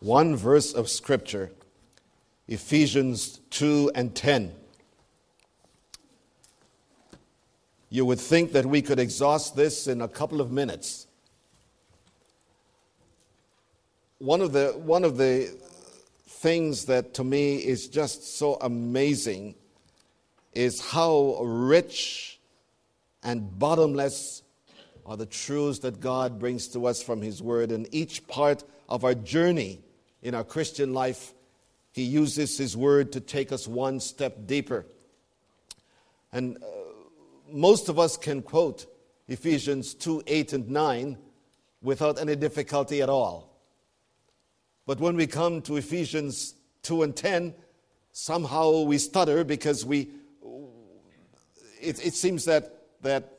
[0.00, 1.50] one verse of Scripture,
[2.46, 4.52] Ephesians 2 and 10.
[7.90, 11.06] You would think that we could exhaust this in a couple of minutes.
[14.18, 15.52] One of the, one of the
[16.26, 19.54] things that to me is just so amazing
[20.52, 22.38] is how rich
[23.22, 24.42] and bottomless
[25.06, 27.72] are the truths that God brings to us from His Word.
[27.72, 29.80] In each part of our journey
[30.22, 31.32] in our Christian life,
[31.92, 34.86] He uses His Word to take us one step deeper.
[36.32, 36.66] And uh,
[37.50, 38.86] most of us can quote
[39.28, 41.18] Ephesians 2 8 and 9
[41.82, 43.56] without any difficulty at all.
[44.86, 47.54] But when we come to Ephesians 2 and 10,
[48.12, 50.08] somehow we stutter because we,
[51.80, 53.38] it, it seems that, that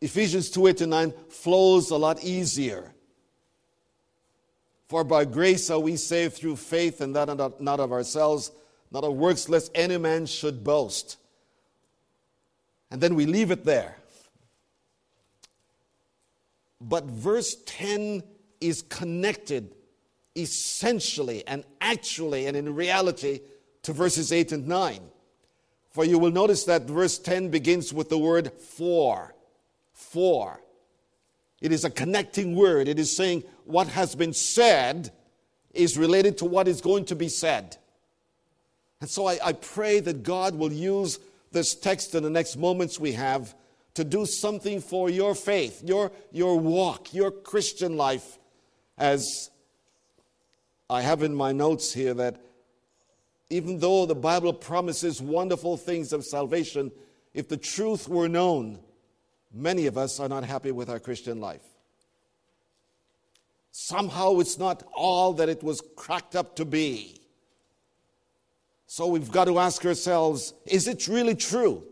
[0.00, 2.91] Ephesians 2 8 and 9 flows a lot easier.
[4.92, 8.52] For by grace are we saved through faith, and that not of ourselves,
[8.90, 11.16] not of works, lest any man should boast
[12.92, 13.96] and then we leave it there.
[16.78, 18.22] But verse 10
[18.60, 19.74] is connected
[20.36, 23.40] essentially and actually and in reality
[23.84, 25.00] to verses 8 and 9.
[25.90, 29.34] For you will notice that verse 10 begins with the word for.
[29.94, 30.61] For.
[31.62, 32.88] It is a connecting word.
[32.88, 35.12] It is saying what has been said
[35.72, 37.76] is related to what is going to be said.
[39.00, 41.20] And so I, I pray that God will use
[41.52, 43.54] this text in the next moments we have
[43.94, 48.38] to do something for your faith, your, your walk, your Christian life.
[48.98, 49.50] As
[50.90, 52.40] I have in my notes here that
[53.50, 56.90] even though the Bible promises wonderful things of salvation,
[57.34, 58.80] if the truth were known,
[59.52, 61.62] many of us are not happy with our Christian life.
[63.70, 67.18] Somehow it's not all that it was cracked up to be.
[68.86, 71.84] So we've got to ask ourselves is it really true?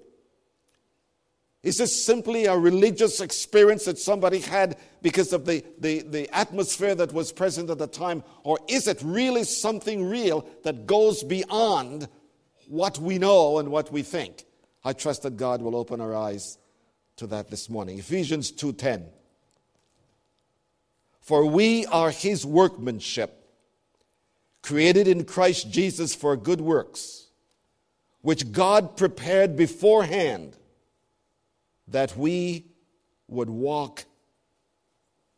[1.62, 6.95] Is this simply a religious experience that somebody had because of the, the, the atmosphere
[6.95, 8.23] that was present at the time?
[8.45, 12.08] Or is it really something real that goes beyond
[12.67, 14.45] what we know and what we think?
[14.84, 16.57] I trust that God will open our eyes
[17.20, 17.98] to that this morning.
[17.98, 19.13] Ephesians 2:10.
[21.20, 23.47] For we are his workmanship
[24.63, 27.27] created in Christ Jesus for good works,
[28.23, 30.57] which God prepared beforehand
[31.86, 32.64] that we
[33.29, 34.07] would walk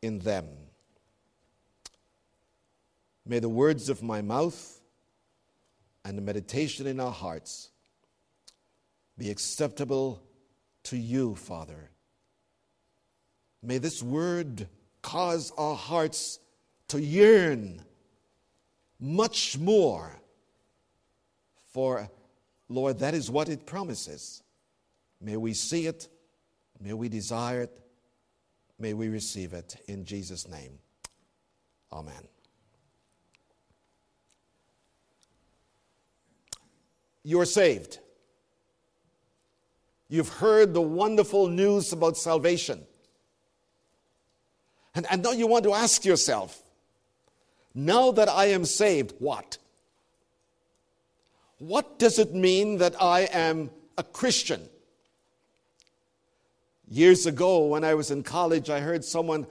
[0.02, 0.46] in them.
[3.26, 4.80] May the words of my mouth
[6.04, 7.70] and the meditation in our hearts
[9.18, 10.22] be acceptable
[10.84, 11.90] to you, Father.
[13.62, 14.68] May this word
[15.02, 16.38] cause our hearts
[16.88, 17.82] to yearn
[18.98, 20.16] much more.
[21.72, 22.10] For,
[22.68, 24.42] Lord, that is what it promises.
[25.20, 26.08] May we see it,
[26.80, 27.80] may we desire it,
[28.78, 30.78] may we receive it in Jesus' name.
[31.92, 32.28] Amen.
[37.24, 38.00] You are saved.
[40.12, 42.84] You've heard the wonderful news about salvation.
[44.94, 46.62] And, and now you want to ask yourself
[47.74, 49.56] now that I am saved, what?
[51.56, 54.68] What does it mean that I am a Christian?
[56.90, 59.46] Years ago, when I was in college, I heard someone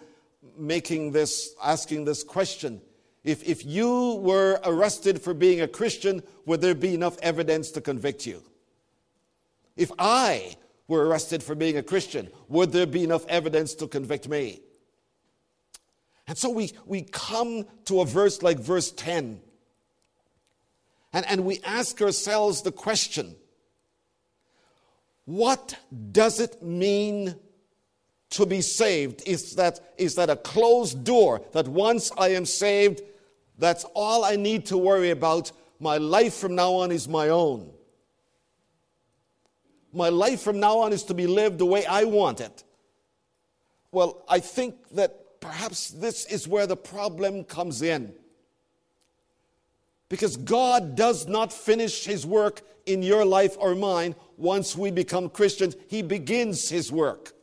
[0.56, 2.82] making this, asking this question.
[3.24, 7.82] If, if you were arrested for being a Christian, would there be enough evidence to
[7.82, 8.44] convict you?
[9.76, 10.56] If I
[10.88, 14.62] were arrested for being a Christian, would there be enough evidence to convict me?
[16.28, 19.42] And so we, we come to a verse like verse 10,
[21.14, 23.36] and, and we ask ourselves the question
[25.26, 25.78] what
[26.12, 27.36] does it mean
[28.32, 29.24] to be saved?
[29.26, 33.02] Is that, is that a closed door that once I am saved,
[33.58, 35.52] that's all I need to worry about?
[35.80, 37.72] My life from now on is my own.
[39.94, 42.64] My life from now on is to be lived the way I want it.
[43.92, 48.14] Well, I think that perhaps this is where the problem comes in.
[50.08, 55.30] Because God does not finish His work in your life or mine once we become
[55.30, 57.34] Christians, He begins His work.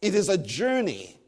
[0.00, 1.18] It is a journey,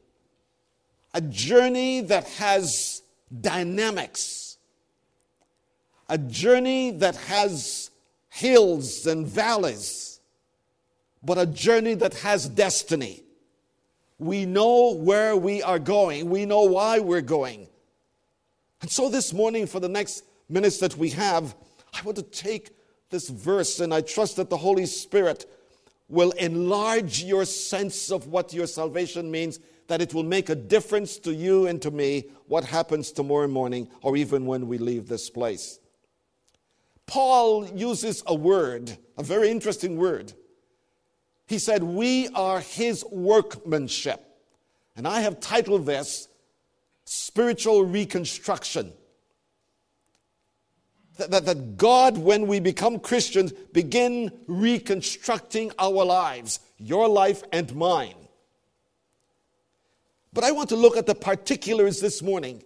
[1.13, 3.03] a journey that has
[3.41, 4.59] dynamics,
[6.09, 7.90] a journey that has
[8.41, 10.21] hills and valleys,
[11.23, 13.23] but a journey that has destiny.
[14.19, 16.31] We know where we are going.
[16.31, 17.69] We know why we're going.
[18.81, 21.55] And so this morning, for the next minutes that we have,
[21.93, 22.71] I want to take
[23.11, 25.45] this verse and I trust that the Holy Spirit
[26.09, 31.19] will enlarge your sense of what your salvation means, that it will make a difference
[31.19, 35.29] to you and to me what happens tomorrow morning or even when we leave this
[35.29, 35.80] place.
[37.11, 40.33] Paul uses a word, a very interesting word.
[41.49, 44.25] He said, We are his workmanship.
[44.95, 46.29] And I have titled this
[47.05, 48.93] Spiritual Reconstruction.
[51.17, 57.75] That, that, that, God, when we become Christians, begin reconstructing our lives, your life and
[57.75, 58.29] mine.
[60.33, 62.63] But I want to look at the particulars this morning,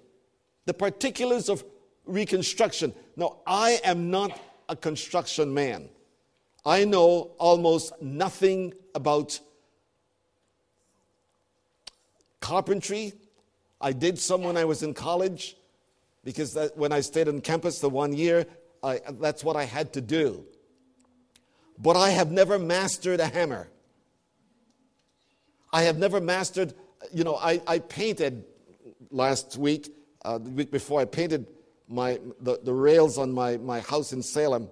[0.66, 1.64] the particulars of
[2.06, 2.92] reconstruction.
[3.16, 5.88] Now, I am not a construction man.
[6.64, 9.38] I know almost nothing about
[12.40, 13.12] carpentry.
[13.80, 15.56] I did some when I was in college
[16.24, 18.46] because that, when I stayed on campus the one year,
[18.82, 20.44] I, that's what I had to do.
[21.78, 23.68] But I have never mastered a hammer.
[25.72, 26.72] I have never mastered,
[27.12, 28.44] you know, I, I painted
[29.10, 29.92] last week,
[30.24, 31.46] uh, the week before, I painted
[31.88, 34.68] my, the, the rails on my, my house in Salem.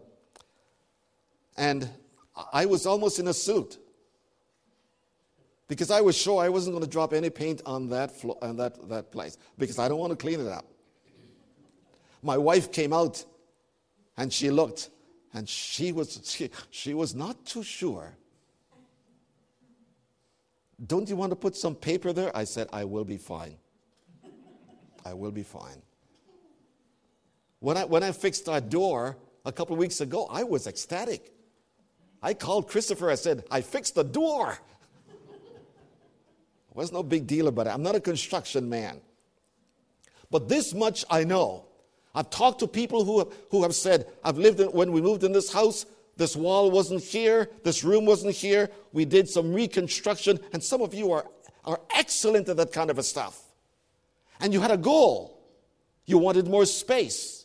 [1.57, 1.89] And
[2.53, 3.79] I was almost in a suit
[5.69, 8.57] because I was sure I wasn't going to drop any paint on that, floor, on
[8.57, 10.65] that, that place because I don't want to clean it up.
[12.23, 13.25] My wife came out
[14.17, 14.91] and she looked
[15.35, 18.17] and she was, she, she was not too sure.
[20.87, 22.35] Don't you want to put some paper there?
[22.37, 23.57] I said, I will be fine.
[25.05, 25.83] I will be fine.
[27.63, 31.33] When I, when I fixed our door a couple of weeks ago, I was ecstatic.
[32.21, 33.09] I called Christopher.
[33.09, 34.59] I said, I fixed the door.
[35.09, 37.71] It was no big deal about it.
[37.71, 39.01] I'm not a construction man.
[40.29, 41.67] But this much I know.
[42.17, 45.31] I've talked to people who, who have said, I've lived in, when we moved in
[45.31, 45.87] this house,
[46.17, 48.71] this wall wasn't here, this room wasn't here.
[48.93, 51.27] We did some reconstruction, and some of you are,
[51.65, 53.41] are excellent at that kind of a stuff.
[54.41, 55.41] And you had a goal.
[56.07, 57.42] You wanted more space.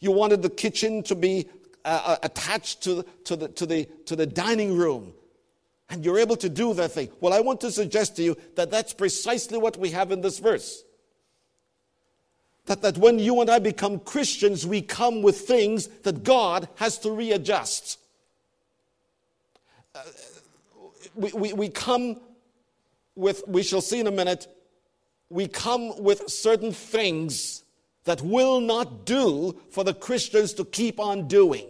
[0.00, 1.48] You wanted the kitchen to be
[1.84, 5.12] uh, uh, attached to, to, the, to, the, to the dining room.
[5.90, 7.10] And you're able to do that thing.
[7.20, 10.38] Well, I want to suggest to you that that's precisely what we have in this
[10.38, 10.84] verse.
[12.66, 16.98] That, that when you and I become Christians, we come with things that God has
[16.98, 17.98] to readjust.
[19.94, 20.02] Uh,
[21.14, 22.20] we, we, we come
[23.16, 24.46] with, we shall see in a minute,
[25.28, 27.64] we come with certain things
[28.04, 31.66] that will not do for the Christians to keep on doing.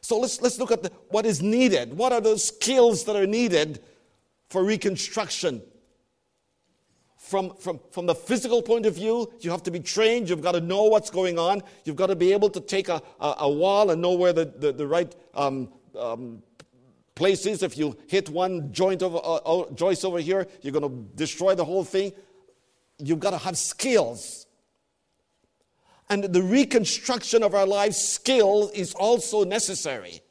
[0.00, 1.96] So let's, let's look at the, what is needed.
[1.96, 3.80] What are those skills that are needed
[4.48, 5.62] for reconstruction?
[7.16, 10.28] From, from, from the physical point of view, you have to be trained.
[10.28, 11.62] You've got to know what's going on.
[11.84, 14.46] You've got to be able to take a, a, a wall and know where the,
[14.46, 16.42] the, the right um, um,
[17.14, 17.62] place is.
[17.62, 21.64] If you hit one joint over, uh, joist over here, you're going to destroy the
[21.64, 22.12] whole thing
[23.00, 24.46] you've got to have skills.
[26.08, 30.22] And the reconstruction of our lives skill is also necessary.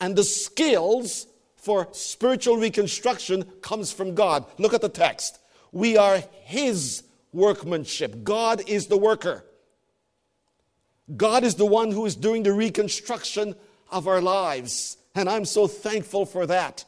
[0.00, 1.26] And the skills
[1.56, 4.44] for spiritual reconstruction comes from God.
[4.58, 5.38] Look at the text.
[5.72, 7.02] We are his
[7.32, 8.24] workmanship.
[8.24, 9.44] God is the worker.
[11.16, 13.54] God is the one who is doing the reconstruction
[13.90, 14.98] of our lives.
[15.14, 16.84] And I'm so thankful for that.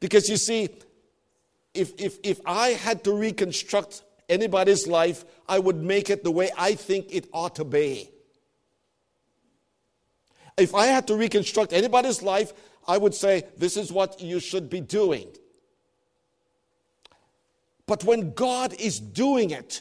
[0.00, 0.68] Because you see,
[1.74, 6.50] if, if, if I had to reconstruct anybody's life, I would make it the way
[6.56, 8.10] I think it ought to be.
[10.56, 12.52] If I had to reconstruct anybody's life,
[12.86, 15.28] I would say, This is what you should be doing.
[17.86, 19.80] But when God is doing it,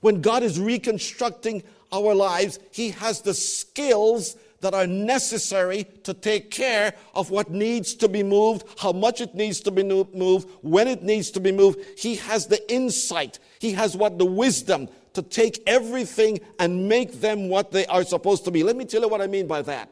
[0.00, 6.50] when God is reconstructing our lives, He has the skills that are necessary to take
[6.50, 10.88] care of what needs to be moved, how much it needs to be moved, when
[10.88, 11.78] it needs to be moved.
[11.96, 13.38] He has the insight.
[13.60, 18.44] He has what the wisdom to take everything and make them what they are supposed
[18.46, 18.64] to be.
[18.64, 19.88] Let me tell you what I mean by that.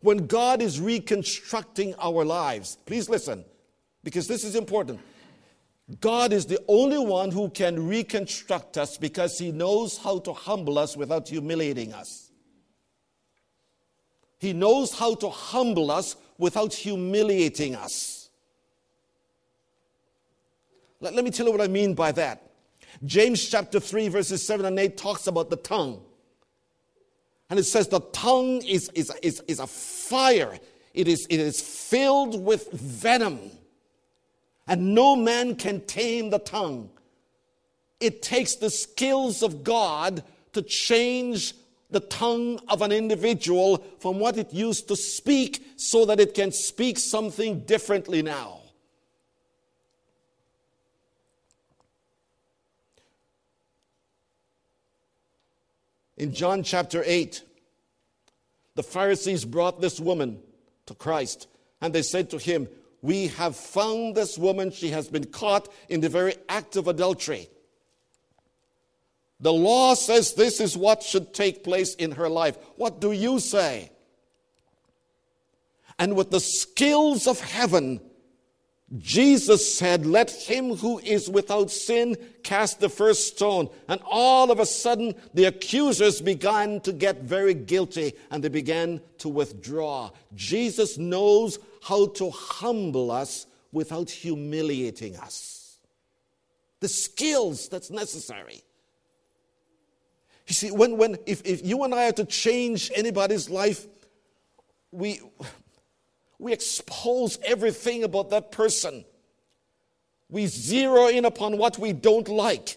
[0.00, 3.44] When God is reconstructing our lives, please listen,
[4.02, 4.98] because this is important.
[6.00, 10.80] God is the only one who can reconstruct us because he knows how to humble
[10.80, 12.25] us without humiliating us.
[14.38, 18.28] He knows how to humble us without humiliating us.
[21.00, 22.50] Let, let, me tell you what I mean by that.
[23.04, 26.02] James chapter 3, verses 7 and 8 talks about the tongue.
[27.48, 30.58] And it says the tongue is, is, is, is a fire,
[30.94, 33.38] it is, it is filled with venom,
[34.66, 36.90] and no man can tame the tongue.
[38.00, 41.54] It takes the skills of God to change
[41.90, 46.52] the tongue of an individual from what it used to speak so that it can
[46.52, 48.60] speak something differently now.
[56.16, 57.42] In John chapter 8,
[58.74, 60.40] the Pharisees brought this woman
[60.86, 61.46] to Christ
[61.80, 62.68] and they said to him,
[63.02, 64.70] We have found this woman.
[64.70, 67.48] She has been caught in the very act of adultery.
[69.40, 72.56] The law says this is what should take place in her life.
[72.76, 73.90] What do you say?
[75.98, 78.00] And with the skills of heaven,
[78.98, 83.68] Jesus said, Let him who is without sin cast the first stone.
[83.88, 89.00] And all of a sudden, the accusers began to get very guilty and they began
[89.18, 90.10] to withdraw.
[90.34, 95.78] Jesus knows how to humble us without humiliating us.
[96.80, 98.62] The skills that's necessary.
[100.46, 103.86] You see, when, when if, if you and I are to change anybody's life,
[104.92, 105.20] we,
[106.38, 109.04] we expose everything about that person.
[110.28, 112.76] We zero in upon what we don't like.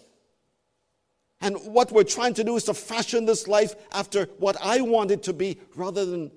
[1.40, 5.10] And what we're trying to do is to fashion this life after what I want
[5.10, 6.30] it to be rather than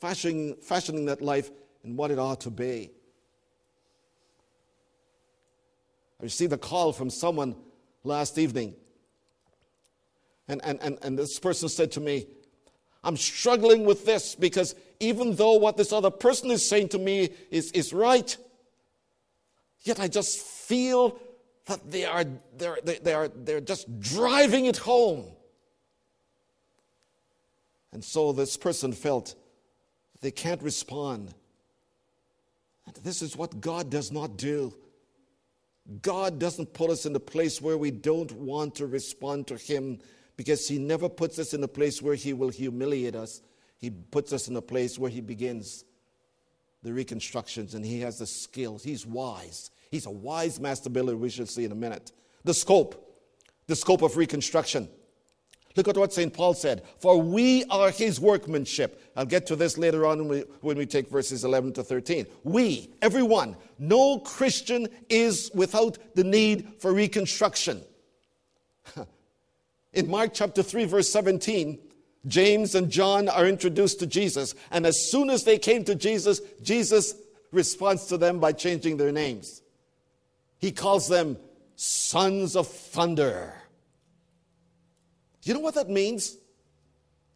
[0.00, 1.50] fashioning, fashioning that life
[1.84, 2.90] in what it ought to be.
[6.20, 7.56] I received a call from someone
[8.04, 8.74] last evening
[10.48, 12.26] and, and, and, and this person said to me,
[13.02, 17.30] I'm struggling with this because even though what this other person is saying to me
[17.50, 18.36] is, is right,
[19.82, 21.18] yet I just feel
[21.66, 22.24] that they are,
[22.56, 25.24] they're, they, they are they're just driving it home.
[27.92, 29.34] And so this person felt
[30.20, 31.34] they can't respond.
[32.86, 34.74] And this is what God does not do.
[36.02, 40.00] God doesn't put us in a place where we don't want to respond to Him
[40.36, 43.42] because He never puts us in a place where He will humiliate us.
[43.78, 45.84] He puts us in a place where He begins
[46.82, 48.82] the reconstructions and He has the skills.
[48.82, 49.70] He's wise.
[49.90, 52.12] He's a wise master builder, we shall see in a minute.
[52.44, 53.20] The scope,
[53.66, 54.88] the scope of reconstruction.
[55.76, 56.32] Look at what St.
[56.32, 56.84] Paul said.
[56.98, 59.12] For we are his workmanship.
[59.14, 62.26] I'll get to this later on when we, when we take verses 11 to 13.
[62.44, 67.82] We, everyone, no Christian is without the need for reconstruction.
[69.96, 71.78] In Mark chapter 3, verse 17,
[72.26, 74.54] James and John are introduced to Jesus.
[74.70, 77.14] And as soon as they came to Jesus, Jesus
[77.50, 79.62] responds to them by changing their names.
[80.58, 81.38] He calls them
[81.76, 83.54] sons of thunder.
[85.44, 86.36] You know what that means?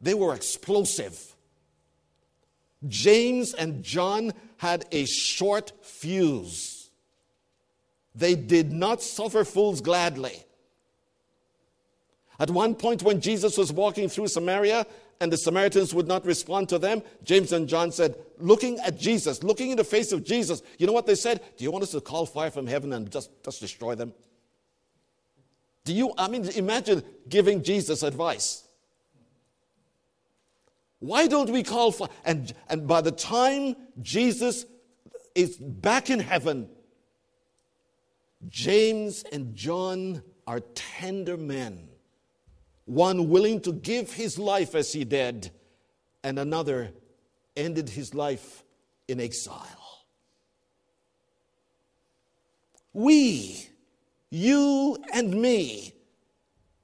[0.02, 1.34] They were explosive.
[2.86, 6.90] James and John had a short fuse.
[8.14, 10.44] They did not suffer fools gladly.
[12.40, 14.86] At one point, when Jesus was walking through Samaria
[15.20, 19.42] and the Samaritans would not respond to them, James and John said, looking at Jesus,
[19.42, 21.42] looking in the face of Jesus, you know what they said?
[21.58, 24.14] Do you want us to call fire from heaven and just, just destroy them?
[25.84, 28.66] Do you, I mean, imagine giving Jesus advice.
[31.00, 32.08] Why don't we call fire?
[32.24, 34.64] And, and by the time Jesus
[35.34, 36.70] is back in heaven,
[38.48, 41.89] James and John are tender men
[42.84, 45.50] one willing to give his life as he did,
[46.22, 46.92] and another
[47.56, 48.62] ended his life
[49.08, 50.04] in exile.
[52.92, 53.68] We,
[54.30, 55.94] you and me,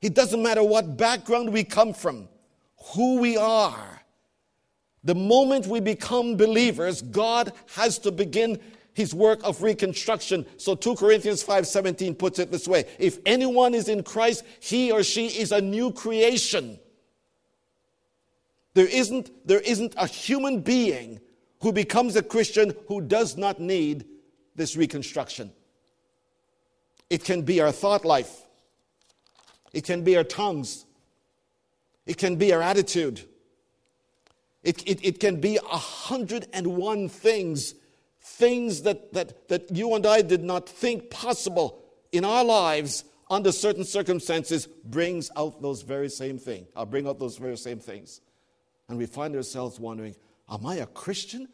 [0.00, 2.28] it doesn't matter what background we come from,
[2.94, 4.02] who we are.
[5.02, 8.60] The moment we become believers, God has to begin
[8.96, 10.46] his work of reconstruction.
[10.56, 15.02] So 2 Corinthians 5:17 puts it this way, if anyone is in Christ, he or
[15.02, 16.80] she is a new creation.
[18.72, 21.20] There isn't, there isn't a human being
[21.60, 24.06] who becomes a Christian who does not need
[24.54, 25.52] this reconstruction.
[27.10, 28.46] It can be our thought life.
[29.74, 30.86] It can be our tongues.
[32.06, 33.20] It can be our attitude.
[34.62, 37.74] It, it, it can be a hundred and one things
[38.26, 43.52] things that, that, that you and I did not think possible in our lives under
[43.52, 46.66] certain circumstances brings out those very same things.
[46.74, 48.20] I'll uh, bring out those very same things.
[48.88, 50.16] And we find ourselves wondering,
[50.50, 51.48] am I a Christian?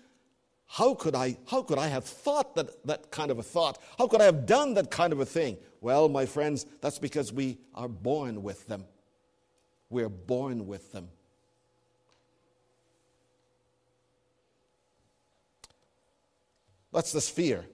[0.66, 3.78] How could I, how could I have thought that, that kind of a thought?
[3.98, 5.58] How could I have done that kind of a thing?
[5.82, 8.86] Well, my friends, that's because we are born with them.
[9.90, 11.08] We're born with them.
[16.92, 17.64] That's the sphere.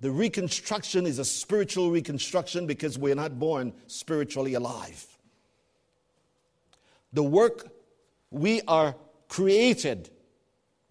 [0.00, 5.06] The reconstruction is a spiritual reconstruction because we're not born spiritually alive.
[7.12, 7.68] The work
[8.30, 8.94] we are
[9.28, 10.10] created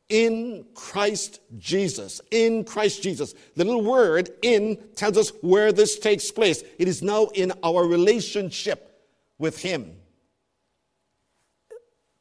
[0.09, 2.21] in Christ Jesus.
[2.31, 3.33] In Christ Jesus.
[3.55, 6.63] The little word in tells us where this takes place.
[6.77, 9.05] It is now in our relationship
[9.37, 9.95] with Him.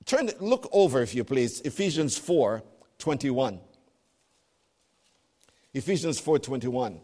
[0.04, 2.62] Turn, look over, if you please, Ephesians 4
[2.98, 3.60] 21.
[5.74, 7.00] Ephesians 4 21.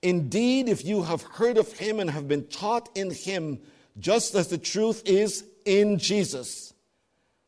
[0.00, 3.60] Indeed, if you have heard of him and have been taught in him,
[3.98, 6.72] just as the truth is in Jesus,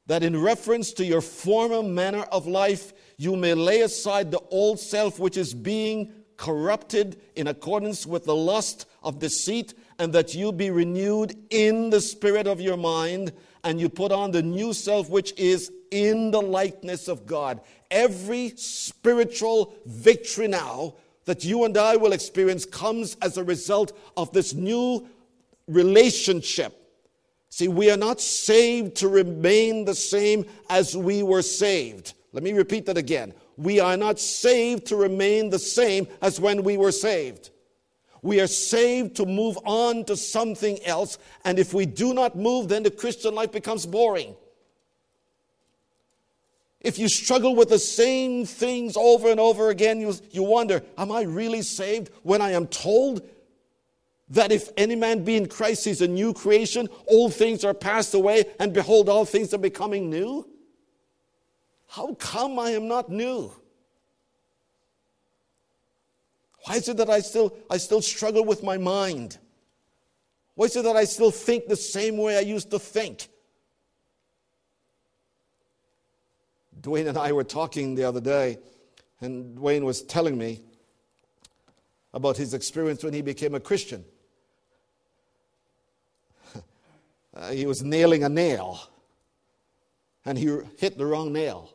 [0.07, 4.81] that in reference to your former manner of life, you may lay aside the old
[4.81, 10.51] self which is being corrupted in accordance with the lust of deceit, and that you
[10.51, 13.33] be renewed in the spirit of your mind,
[13.65, 17.61] and you put on the new self which is in the likeness of God.
[17.91, 24.33] Every spiritual victory now that you and I will experience comes as a result of
[24.33, 25.09] this new
[25.67, 26.81] relationship
[27.51, 32.15] See, we are not saved to remain the same as we were saved.
[32.33, 33.35] Let me repeat that again.
[33.57, 37.51] We are not saved to remain the same as when we were saved.
[38.23, 42.69] We are saved to move on to something else, and if we do not move,
[42.69, 44.35] then the Christian life becomes boring.
[46.81, 51.13] If you struggle with the same things over and over again, you, you wonder, Am
[51.13, 53.29] I really saved when I am told
[54.31, 58.15] that if any man be in Christ, he's a new creation, old things are passed
[58.15, 60.49] away, and behold, all things are becoming new?
[61.89, 63.53] How come I am not new?
[66.65, 69.39] Why is it that I still, I still struggle with my mind?
[70.55, 73.29] Why is it that I still think the same way I used to think?
[76.81, 78.59] Dwayne and I were talking the other day,
[79.21, 80.63] and Dwayne was telling me
[82.13, 84.05] about his experience when he became a Christian.
[87.35, 88.81] uh, he was nailing a nail
[90.25, 91.73] and he hit the wrong nail.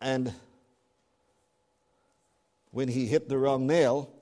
[0.00, 0.32] And
[2.70, 4.12] when he hit the wrong nail,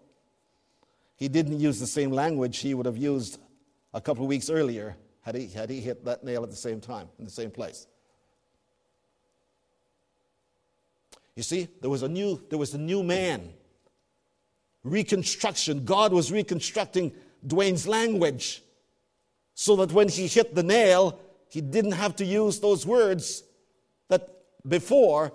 [1.16, 3.38] he didn't use the same language he would have used
[3.92, 6.80] a couple of weeks earlier had he, had he hit that nail at the same
[6.80, 7.86] time, in the same place.
[11.36, 13.52] You see, there was a new, there was a new man
[14.84, 15.84] reconstruction.
[15.84, 17.12] God was reconstructing
[17.46, 18.62] Dwayne's language
[19.54, 23.42] so that when he hit the nail, he didn't have to use those words
[24.08, 24.28] that
[24.66, 25.32] before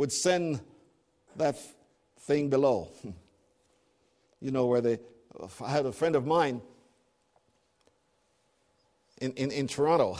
[0.00, 0.58] would send
[1.36, 1.58] that
[2.20, 2.88] thing below.
[4.42, 4.98] You know, where they,
[5.62, 6.62] I had a friend of mine
[9.20, 10.16] in, in, in Toronto.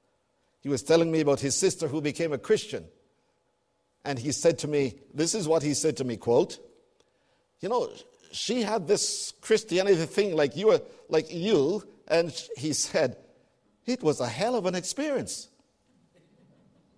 [0.60, 2.84] he was telling me about his sister who became a Christian.
[4.04, 6.58] And he said to me, This is what he said to me, quote,
[7.60, 7.88] you know,
[8.30, 13.16] she had this Christianity thing like you, like you, and he said,
[13.86, 15.48] it was a hell of an experience.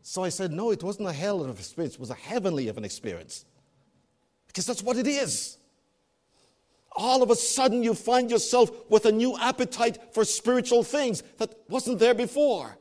[0.07, 2.69] So I said, no, it wasn't a hell of an experience, it was a heavenly
[2.69, 3.47] of an experience.
[4.47, 5.57] Because that's what it is.
[6.95, 11.55] All of a sudden, you find yourself with a new appetite for spiritual things that
[11.71, 12.77] wasn't there before.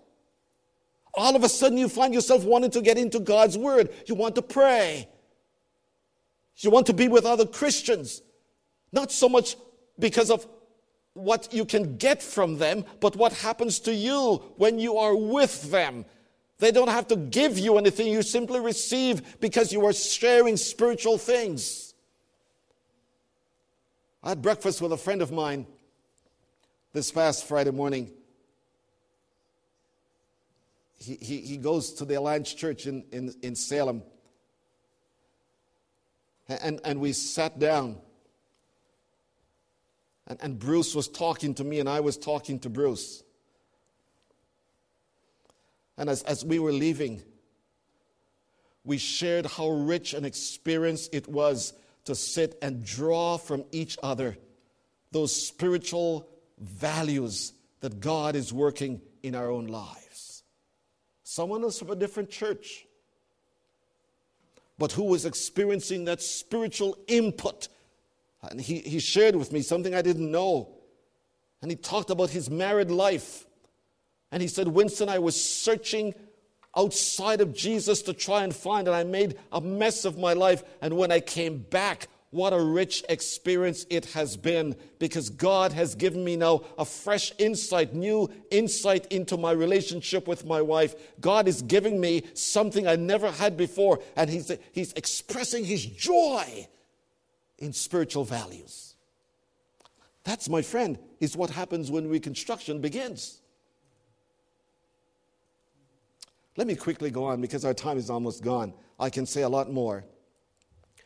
[1.13, 3.89] All of a sudden, you find yourself wanting to get into God's Word.
[4.05, 5.07] You want to pray.
[6.57, 8.21] You want to be with other Christians,
[8.91, 9.55] not so much
[9.97, 10.45] because of
[11.13, 15.71] what you can get from them, but what happens to you when you are with
[15.71, 16.03] them.
[16.59, 21.17] They don't have to give you anything, you simply receive because you are sharing spiritual
[21.17, 21.93] things.
[24.23, 25.67] I had breakfast with a friend of mine
[26.93, 28.11] this past Friday morning.
[30.97, 34.03] He, he, he goes to the Alliance Church in, in, in Salem.
[36.47, 37.97] And, and we sat down.
[40.27, 43.23] And, and Bruce was talking to me, and I was talking to Bruce.
[45.97, 47.21] And as, as we were leaving,
[48.83, 51.73] we shared how rich an experience it was
[52.05, 54.37] to sit and draw from each other
[55.11, 56.27] those spiritual
[56.59, 60.43] values that God is working in our own lives.
[61.23, 62.85] Someone else from a different church
[64.77, 67.67] but who was experiencing that spiritual input.
[68.41, 70.75] And he, he shared with me something I didn't know.
[71.61, 73.45] And he talked about his married life.
[74.33, 76.15] And he said, Winston, I was searching
[76.75, 80.63] outside of Jesus to try and find, and I made a mess of my life.
[80.81, 85.93] And when I came back, what a rich experience it has been because God has
[85.93, 90.95] given me now a fresh insight, new insight into my relationship with my wife.
[91.21, 96.67] God is giving me something I never had before, and He's, he's expressing His joy
[97.59, 98.95] in spiritual values.
[100.23, 103.41] That's, my friend, is what happens when reconstruction begins.
[106.55, 108.73] Let me quickly go on because our time is almost gone.
[108.99, 110.05] I can say a lot more.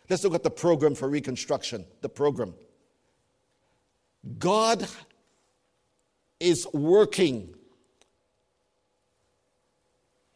[0.10, 1.86] Let's look at the program for reconstruction.
[2.02, 2.54] The program.
[4.40, 4.88] God
[6.40, 7.56] is working,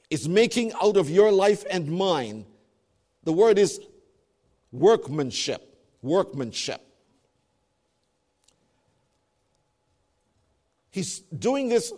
[0.10, 2.46] is making out of your life and mine.
[3.24, 3.80] The word is
[4.72, 5.68] workmanship.
[6.02, 6.82] Workmanship.
[10.90, 11.94] He's doing this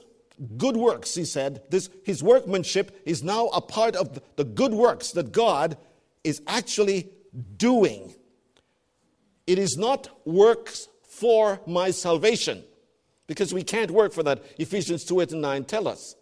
[0.58, 1.63] good works, he said.
[1.69, 5.78] This, his workmanship is now a part of the good works that God
[6.24, 7.10] is actually
[7.58, 8.13] doing.
[9.48, 12.63] It is not works for my salvation,
[13.28, 14.43] because we can't work for that.
[14.58, 16.15] Ephesians 2 8 and 9 tell us.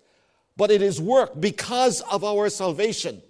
[0.57, 3.21] But it is work because of our salvation.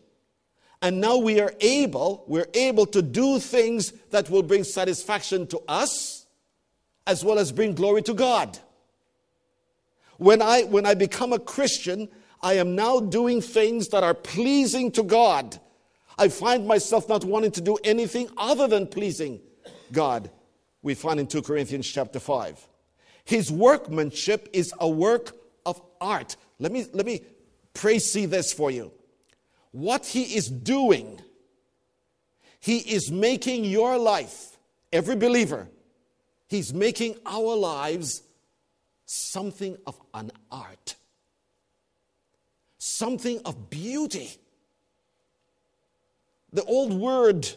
[0.82, 5.62] And now we are able, we're able to do things that will bring satisfaction to
[5.67, 6.26] us
[7.06, 8.58] as well as bring glory to God.
[10.21, 12.07] When I, when I become a Christian,
[12.43, 15.60] I am now doing things that are pleasing to God.
[16.15, 19.39] I find myself not wanting to do anything other than pleasing
[19.91, 20.29] God.
[20.84, 22.67] We find in 2 Corinthians chapter 5.
[23.25, 26.36] His workmanship is a work of art.
[26.60, 27.21] Let me, let me
[27.73, 28.91] pray see this for you.
[29.71, 31.19] What he is doing,
[32.60, 34.55] he is making your life,
[34.93, 35.67] every believer,
[36.47, 38.21] he's making our lives
[39.12, 40.95] something of an art,
[42.78, 44.30] something of beauty.
[46.54, 47.50] The old word,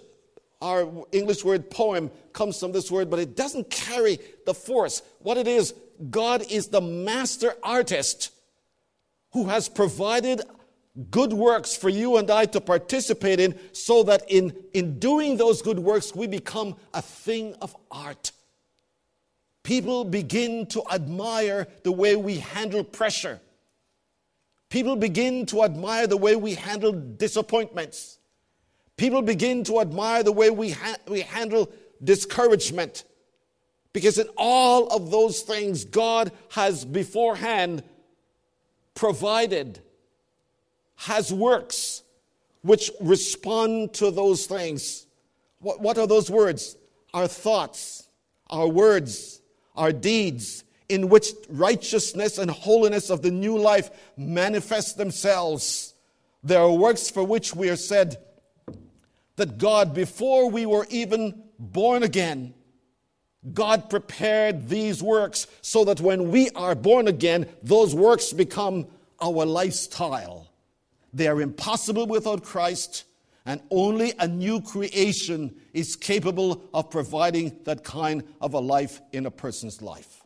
[0.60, 5.02] our English word poem, comes from this word, but it doesn't carry the force.
[5.20, 5.74] What it is,
[6.10, 8.32] God is the master artist
[9.32, 10.42] who has provided
[11.12, 15.62] good works for you and I to participate in so that in, in doing those
[15.62, 18.32] good works, we become a thing of art.
[19.64, 23.40] People begin to admire the way we handle pressure.
[24.68, 28.18] People begin to admire the way we handle disappointments.
[28.96, 31.72] People begin to admire the way we, ha- we handle
[32.02, 33.04] discouragement.
[33.94, 37.82] Because in all of those things, God has beforehand
[38.94, 39.80] provided,
[40.96, 42.02] has works
[42.62, 45.06] which respond to those things.
[45.60, 46.76] What, what are those words?
[47.14, 48.08] Our thoughts,
[48.50, 49.33] our words,
[49.74, 55.94] are deeds in which righteousness and holiness of the new life manifest themselves.
[56.42, 58.18] There are works for which we are said
[59.36, 62.54] that God, before we were even born again,
[63.52, 68.86] God prepared these works so that when we are born again, those works become
[69.20, 70.50] our lifestyle.
[71.12, 73.04] They are impossible without Christ,
[73.46, 79.26] and only a new creation is capable of providing that kind of a life in
[79.26, 80.22] a person's life.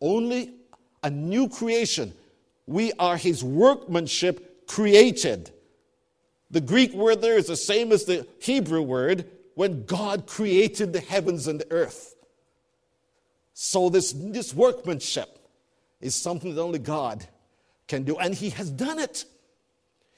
[0.00, 0.54] Only
[1.02, 2.14] a new creation.
[2.66, 5.50] We are his workmanship created.
[6.50, 11.00] The Greek word there is the same as the Hebrew word when God created the
[11.00, 12.14] heavens and the earth.
[13.52, 15.38] So, this, this workmanship
[16.00, 17.26] is something that only God
[17.88, 19.26] can do, and He has done it.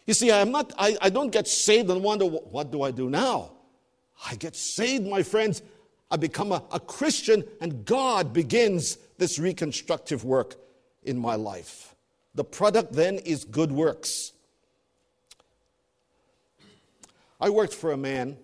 [0.07, 3.09] You see, I'm not, I, I don't get saved and wonder, what do I do
[3.09, 3.53] now?
[4.29, 5.63] I get saved, my friends.
[6.11, 10.57] I become a, a Christian, and God begins this reconstructive work
[11.03, 11.95] in my life.
[12.35, 14.33] The product then is good works.
[17.41, 18.37] I worked for a man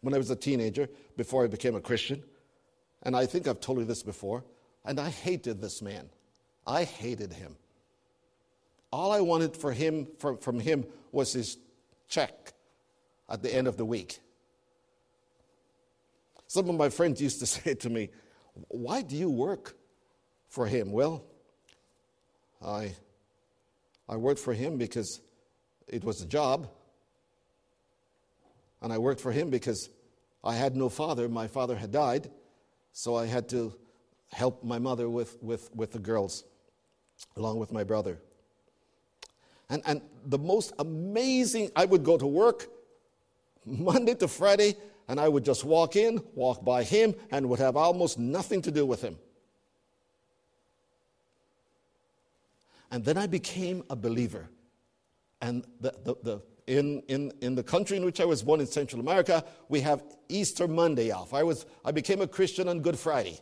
[0.00, 2.22] when I was a teenager before I became a Christian,
[3.02, 4.44] and I think I've told you this before,
[4.84, 6.08] and I hated this man.
[6.66, 7.56] I hated him.
[8.90, 11.58] All I wanted for him, from, from him was his
[12.08, 12.52] check
[13.28, 14.18] at the end of the week.
[16.46, 18.10] Some of my friends used to say to me,
[18.68, 19.76] Why do you work
[20.48, 20.92] for him?
[20.92, 21.24] Well,
[22.64, 22.94] I,
[24.08, 25.20] I worked for him because
[25.86, 26.68] it was a job.
[28.80, 29.90] And I worked for him because
[30.42, 31.28] I had no father.
[31.28, 32.30] My father had died.
[32.92, 33.74] So I had to
[34.32, 36.44] help my mother with, with, with the girls,
[37.36, 38.18] along with my brother.
[39.70, 42.68] And, and the most amazing, I would go to work
[43.64, 44.76] Monday to Friday,
[45.08, 48.70] and I would just walk in, walk by him, and would have almost nothing to
[48.70, 49.18] do with him.
[52.90, 54.48] And then I became a believer.
[55.42, 58.66] And the, the, the in, in, in the country in which I was born in
[58.66, 61.34] Central America, we have Easter Monday off.
[61.34, 63.40] I, was, I became a Christian on Good Friday.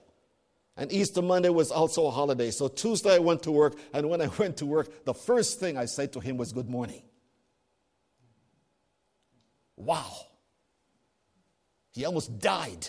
[0.76, 2.50] And Easter Monday was also a holiday.
[2.50, 5.76] So Tuesday I went to work, and when I went to work, the first thing
[5.76, 7.02] I said to him was, Good morning.
[9.76, 10.12] Wow.
[11.92, 12.88] He almost died.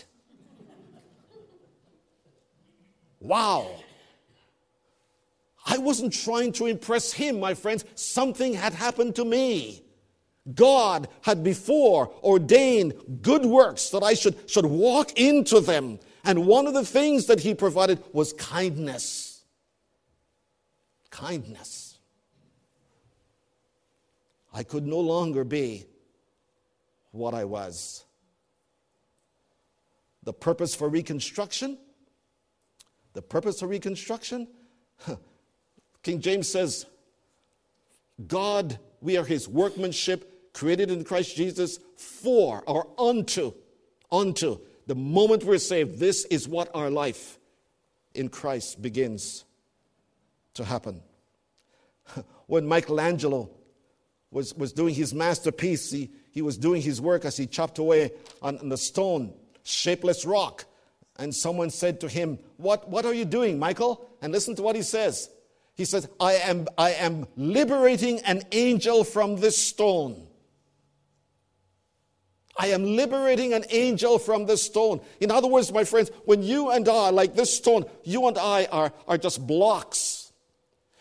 [3.20, 3.70] wow.
[5.66, 7.84] I wasn't trying to impress him, my friends.
[7.94, 9.82] Something had happened to me.
[10.54, 15.98] God had before ordained good works that I should, should walk into them.
[16.24, 19.42] And one of the things that he provided was kindness.
[21.10, 21.98] Kindness.
[24.52, 25.86] I could no longer be
[27.12, 28.04] what I was.
[30.24, 31.78] The purpose for reconstruction?
[33.14, 34.48] The purpose of reconstruction?
[36.02, 36.86] King James says,
[38.26, 43.52] God, we are his workmanship, created in Christ Jesus for or unto,
[44.10, 46.00] unto the moment we're saved.
[46.00, 47.38] This is what our life
[48.14, 49.44] in Christ begins
[50.54, 51.02] to happen.
[52.46, 53.50] When Michelangelo
[54.30, 58.12] was, was doing his masterpiece, he, he was doing his work as he chopped away
[58.40, 60.64] on, on the stone, shapeless rock.
[61.16, 64.08] And someone said to him, what, what are you doing, Michael?
[64.22, 65.28] And listen to what he says.
[65.74, 70.27] He says, I am, I am liberating an angel from this stone.
[72.58, 75.00] I am liberating an angel from this stone.
[75.20, 78.64] In other words, my friends, when you and I, like this stone, you and I
[78.66, 80.32] are, are just blocks.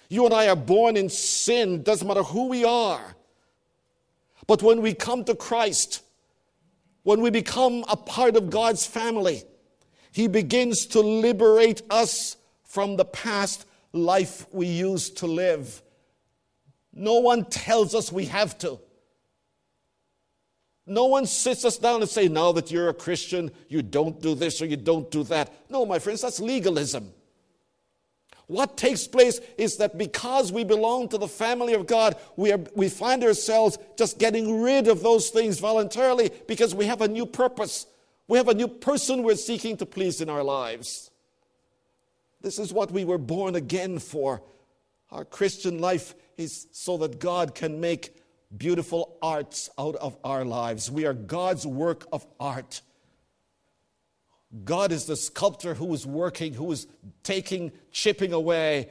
[0.07, 3.15] You and I are born in sin, doesn't matter who we are.
[4.45, 6.03] But when we come to Christ,
[7.01, 9.41] when we become a part of God's family,
[10.11, 15.81] He begins to liberate us from the past life we used to live.
[16.93, 18.79] No one tells us we have to.
[20.87, 24.33] No one sits us down and say, now that you're a Christian, you don't do
[24.33, 25.53] this or you don't do that.
[25.69, 27.11] No, my friends, that's legalism.
[28.47, 32.61] What takes place is that because we belong to the family of God, we, are,
[32.73, 37.25] we find ourselves just getting rid of those things voluntarily because we have a new
[37.25, 37.85] purpose.
[38.29, 41.11] We have a new person we're seeking to please in our lives.
[42.41, 44.41] This is what we were born again for.
[45.11, 48.15] Our Christian life is so that God can make
[48.55, 50.89] beautiful arts out of our lives.
[50.89, 52.81] We are God's work of art.
[54.63, 56.87] God is the sculptor who is working, who is
[57.23, 58.89] taking, chipping away,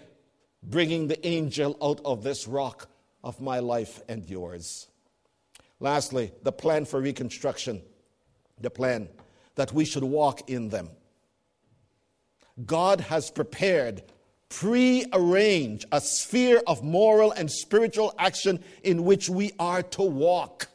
[0.63, 2.89] bringing the angel out of this rock
[3.25, 4.89] of my life and yours.
[5.81, 7.83] Lastly, the plan for reconstruction,
[8.61, 9.09] the plan
[9.55, 10.91] that we should walk in them.
[12.65, 14.03] God has prepared
[14.57, 20.69] pre-arrange a sphere of moral and spiritual action in which we are to walk.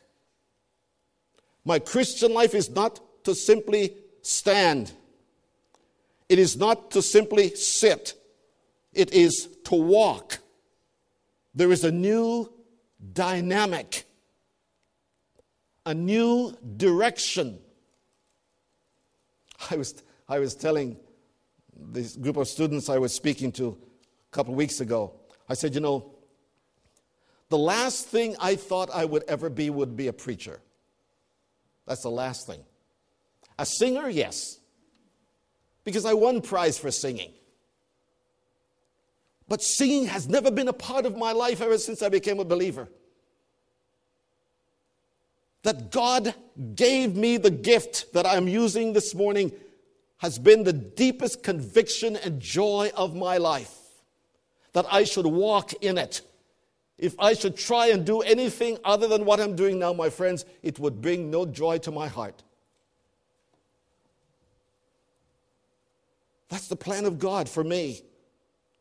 [1.66, 4.92] My Christian life is not to simply stand.
[6.30, 8.14] It is not to simply sit.
[8.94, 10.38] It is to walk.
[11.56, 12.54] There is a new
[13.14, 14.06] dynamic,
[15.88, 17.58] a new direction.
[19.72, 20.98] I was, I was telling
[21.92, 23.78] this group of students I was speaking to
[24.32, 25.14] a couple of weeks ago.
[25.50, 26.14] I said, You know,
[27.50, 30.62] the last thing I thought I would ever be would be a preacher.
[31.86, 32.64] That's the last thing.
[33.60, 34.60] A singer, yes,
[35.84, 37.32] because I won prize for singing.
[39.48, 42.46] But singing has never been a part of my life ever since I became a
[42.46, 42.88] believer.
[45.64, 46.34] That God
[46.74, 49.52] gave me the gift that I'm using this morning
[50.22, 53.76] has been the deepest conviction and joy of my life
[54.74, 56.22] that I should walk in it.
[57.00, 60.46] If I should try and do anything other than what I'm doing now, my friends,
[60.62, 62.44] it would bring no joy to my heart.
[66.50, 68.04] That's the plan of God for me.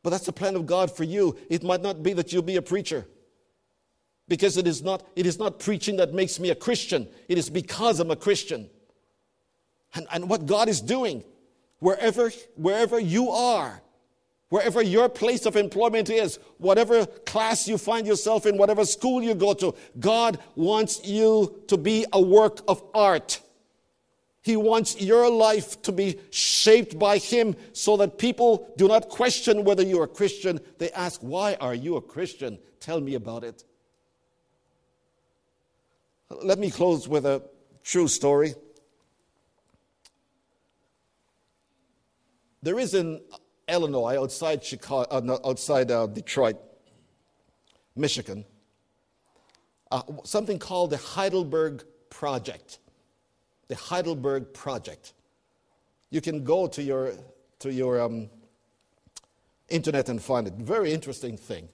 [0.02, 1.38] But that's the plan of God for you.
[1.48, 3.06] It might not be that you'll be a preacher.
[4.28, 7.08] Because it is not, it is not preaching that makes me a Christian.
[7.28, 8.68] It is because I'm a Christian.
[9.94, 11.24] And, and what God is doing,
[11.80, 13.82] wherever, wherever you are,
[14.48, 19.34] wherever your place of employment is, whatever class you find yourself in, whatever school you
[19.34, 23.40] go to, God wants you to be a work of art.
[24.42, 29.64] He wants your life to be shaped by Him so that people do not question
[29.64, 30.60] whether you're a Christian.
[30.78, 32.58] They ask, Why are you a Christian?
[32.80, 33.64] Tell me about it.
[36.42, 37.42] Let me close with a
[37.82, 38.54] true story.
[42.62, 43.20] There is in
[43.68, 46.56] Illinois, outside Chicago, uh, outside uh, Detroit,
[47.96, 48.44] Michigan,
[49.90, 52.78] uh, something called the Heidelberg Project.
[53.68, 55.14] The Heidelberg Project.
[56.10, 57.14] You can go to your,
[57.60, 58.28] to your um,
[59.68, 60.54] internet and find it.
[60.54, 61.68] Very interesting thing.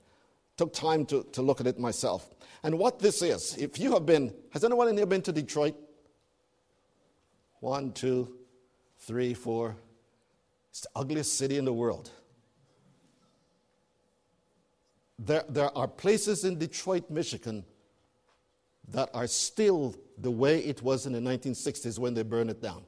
[0.57, 2.35] Took time to, to look at it myself.
[2.63, 5.75] And what this is, if you have been, has anyone in here been to Detroit?
[7.61, 8.37] One, two,
[8.99, 9.77] three, four.
[10.77, 12.11] It's the ugliest city in the world.
[15.19, 17.65] There, there are places in Detroit, Michigan
[18.89, 22.83] that are still the way it was in the 1960s when they burned it down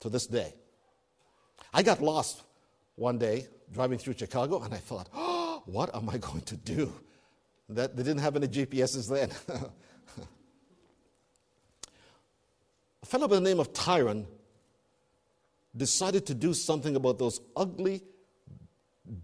[0.00, 0.52] to this day.
[1.72, 2.42] I got lost
[2.96, 6.92] one day driving through Chicago and I thought, oh, what am I going to do?
[7.68, 9.30] That, they didn't have any GPSs then.
[13.04, 14.26] A fellow by the name of Tyron
[15.76, 18.02] decided to do something about those ugly,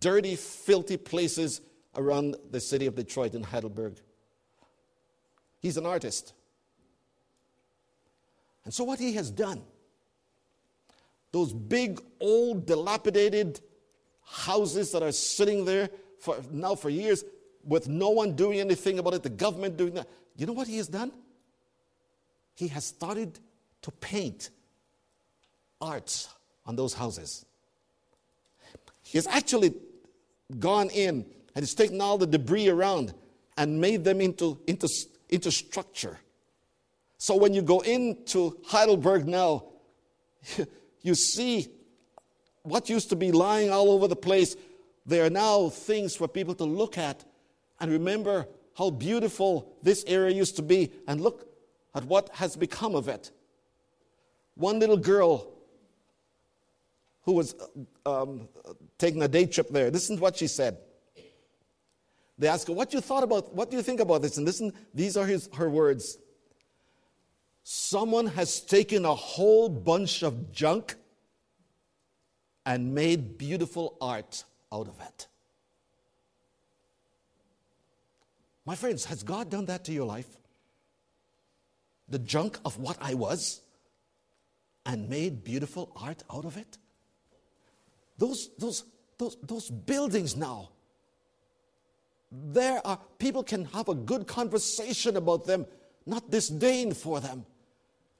[0.01, 1.61] dirty, filthy places
[1.97, 4.01] around the city of Detroit and Heidelberg.
[5.61, 6.33] He's an artist.
[8.65, 9.63] And so, what he has done,
[11.33, 13.61] those big, old, dilapidated
[14.25, 17.25] houses that are sitting there for now for years
[17.65, 20.09] with no one doing anything about it, the government doing that.
[20.37, 21.13] You know what he has done?
[22.55, 23.39] He has started
[23.83, 24.51] to paint
[25.81, 26.29] art
[26.67, 27.45] on those houses.
[29.03, 29.75] He has actually
[30.59, 33.13] gone in and he's taken all the debris around
[33.57, 34.89] and made them into, into,
[35.29, 36.19] into structure.
[37.19, 39.65] So when you go into Heidelberg now,
[41.03, 41.69] you see
[42.63, 44.57] what used to be lying all over the place.
[45.07, 47.25] There are now things for people to look at
[47.81, 48.47] and remember
[48.77, 51.49] how beautiful this area used to be and look
[51.95, 53.31] at what has become of it.
[54.55, 55.53] One little girl
[57.23, 57.55] who was
[58.07, 58.49] um,
[58.99, 60.79] taking a day trip there, this is what she said.
[62.39, 64.39] They asked her, What you thought about, what do you think about this?
[64.39, 66.19] And listen, these are his, her words.
[67.63, 70.95] Someone has taken a whole bunch of junk
[72.65, 75.27] and made beautiful art out of it.
[78.65, 80.29] My friends, has God done that to your life?
[82.09, 83.61] The junk of what I was
[84.87, 86.79] and made beautiful art out of it?
[88.21, 88.85] Those, those,
[89.17, 90.69] those, those buildings now,
[92.31, 95.65] there are people can have a good conversation about them,
[96.05, 97.47] not disdain for them.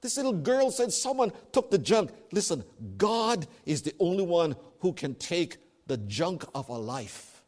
[0.01, 2.09] This little girl said someone took the junk.
[2.31, 2.63] Listen,
[2.97, 7.43] God is the only one who can take the junk of a life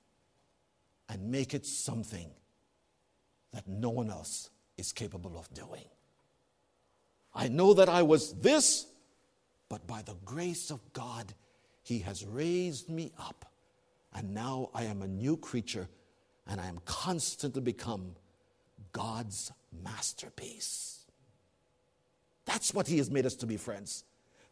[1.09, 2.29] and make it something
[3.51, 5.85] that no one else is capable of doing.
[7.33, 8.85] I know that I was this,
[9.69, 11.33] but by the grace of God,
[11.83, 13.45] He has raised me up.
[14.15, 15.89] And now I am a new creature,
[16.47, 18.15] and I am constantly become
[18.91, 19.51] God's
[19.83, 21.05] masterpiece.
[22.45, 24.03] That's what He has made us to be, friends.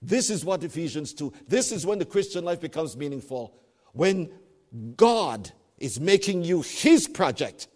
[0.02, 3.54] This is what Ephesians 2, this is when the Christian life becomes meaningful.
[3.94, 4.32] When
[4.98, 7.68] God is making you His project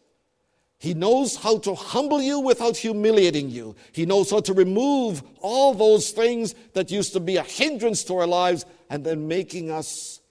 [0.78, 3.76] he knows how to humble you without humiliating you.
[3.92, 8.18] He knows how to remove all those things that used to be a hindrance to
[8.18, 10.22] our lives and then making us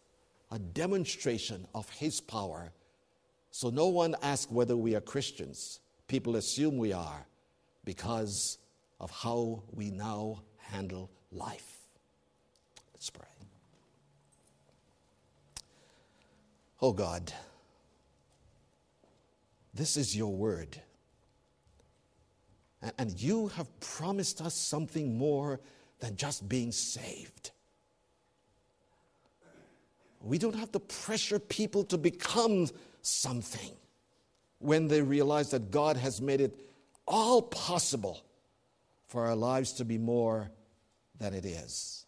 [0.50, 2.72] a demonstration of His power.
[3.50, 5.80] So no one asks whether we are Christians.
[6.08, 7.26] People assume we are
[7.84, 8.58] because
[9.00, 11.78] of how we now handle life.
[12.92, 13.26] Let's pray.
[16.80, 17.32] Oh God.
[19.74, 20.80] This is your word.
[22.98, 25.60] And you have promised us something more
[26.00, 27.50] than just being saved.
[30.24, 32.68] We don't have to pressure people to become
[33.02, 33.72] something
[34.58, 36.58] when they realize that God has made it
[37.06, 38.24] all possible
[39.06, 40.50] for our lives to be more
[41.18, 42.06] than it is.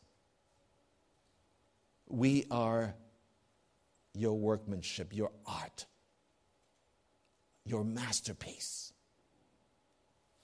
[2.08, 2.94] We are
[4.14, 5.84] your workmanship, your art
[7.66, 8.92] your masterpiece.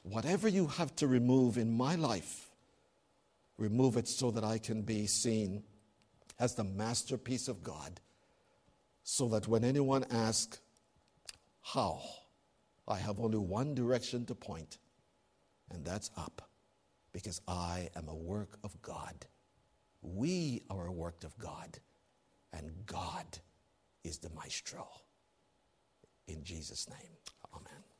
[0.02, 2.50] Whatever you have to remove in my life,
[3.56, 5.62] remove it so that I can be seen
[6.42, 8.00] as the masterpiece of God.
[9.04, 10.58] So that when anyone asks,
[11.62, 12.02] How?
[12.88, 14.78] I have only one direction to point,
[15.70, 16.50] and that's up,
[17.12, 19.14] because I am a work of God.
[20.02, 21.78] We are a work of God,
[22.52, 23.38] and God
[24.02, 24.88] is the maestro.
[26.26, 27.16] In Jesus' name,
[27.54, 27.91] amen.